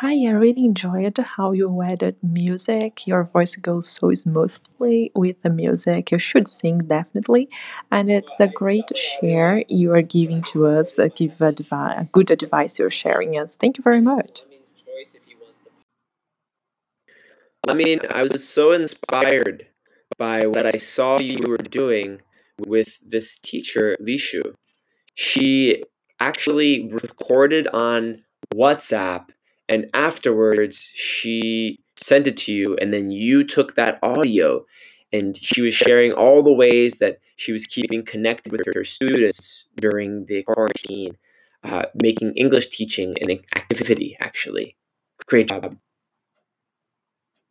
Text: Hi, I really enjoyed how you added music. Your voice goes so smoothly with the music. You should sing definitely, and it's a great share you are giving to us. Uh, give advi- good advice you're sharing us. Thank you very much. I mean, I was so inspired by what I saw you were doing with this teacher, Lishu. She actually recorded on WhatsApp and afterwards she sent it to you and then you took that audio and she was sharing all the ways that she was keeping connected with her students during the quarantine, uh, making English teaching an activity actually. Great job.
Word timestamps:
Hi, 0.00 0.26
I 0.26 0.30
really 0.32 0.64
enjoyed 0.64 1.16
how 1.18 1.52
you 1.52 1.80
added 1.82 2.16
music. 2.22 3.06
Your 3.06 3.22
voice 3.24 3.56
goes 3.56 3.88
so 3.88 4.12
smoothly 4.12 5.10
with 5.14 5.40
the 5.42 5.50
music. 5.50 6.10
You 6.10 6.18
should 6.18 6.48
sing 6.48 6.78
definitely, 6.80 7.48
and 7.90 8.10
it's 8.10 8.38
a 8.40 8.46
great 8.48 8.90
share 8.96 9.62
you 9.68 9.92
are 9.94 10.02
giving 10.02 10.42
to 10.52 10.66
us. 10.66 10.98
Uh, 10.98 11.08
give 11.14 11.38
advi- 11.38 12.10
good 12.12 12.30
advice 12.30 12.78
you're 12.78 12.90
sharing 12.90 13.38
us. 13.38 13.56
Thank 13.56 13.78
you 13.78 13.82
very 13.82 14.00
much. 14.00 14.42
I 17.66 17.74
mean, 17.74 18.00
I 18.10 18.22
was 18.22 18.46
so 18.46 18.72
inspired 18.72 19.66
by 20.18 20.46
what 20.46 20.66
I 20.66 20.78
saw 20.78 21.18
you 21.18 21.44
were 21.48 21.56
doing 21.56 22.20
with 22.58 22.98
this 23.04 23.38
teacher, 23.38 23.96
Lishu. 24.00 24.54
She 25.14 25.82
actually 26.20 26.88
recorded 26.92 27.68
on 27.68 28.24
WhatsApp 28.54 29.30
and 29.68 29.86
afterwards 29.94 30.92
she 30.94 31.80
sent 31.96 32.26
it 32.26 32.36
to 32.36 32.52
you 32.52 32.76
and 32.76 32.92
then 32.92 33.10
you 33.10 33.44
took 33.44 33.74
that 33.74 33.98
audio 34.02 34.64
and 35.12 35.36
she 35.36 35.62
was 35.62 35.74
sharing 35.74 36.12
all 36.12 36.42
the 36.42 36.52
ways 36.52 36.98
that 36.98 37.18
she 37.36 37.52
was 37.52 37.66
keeping 37.66 38.04
connected 38.04 38.50
with 38.50 38.62
her 38.74 38.82
students 38.82 39.68
during 39.76 40.26
the 40.26 40.42
quarantine, 40.42 41.16
uh, 41.62 41.84
making 42.02 42.32
English 42.34 42.68
teaching 42.70 43.14
an 43.20 43.38
activity 43.54 44.16
actually. 44.20 44.76
Great 45.26 45.48
job. 45.48 45.76